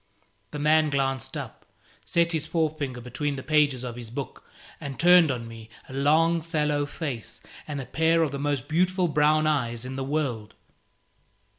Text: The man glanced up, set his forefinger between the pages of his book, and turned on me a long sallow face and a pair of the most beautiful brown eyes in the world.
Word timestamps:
The 0.49 0.57
man 0.57 0.89
glanced 0.89 1.37
up, 1.37 1.63
set 2.03 2.31
his 2.31 2.47
forefinger 2.47 3.01
between 3.01 3.35
the 3.35 3.43
pages 3.43 3.83
of 3.83 3.97
his 3.97 4.09
book, 4.09 4.43
and 4.79 4.99
turned 4.99 5.29
on 5.29 5.47
me 5.47 5.69
a 5.87 5.93
long 5.93 6.41
sallow 6.41 6.87
face 6.87 7.39
and 7.67 7.79
a 7.79 7.85
pair 7.85 8.23
of 8.23 8.31
the 8.31 8.39
most 8.39 8.67
beautiful 8.67 9.07
brown 9.07 9.45
eyes 9.45 9.85
in 9.85 9.97
the 9.97 10.03
world. 10.03 10.55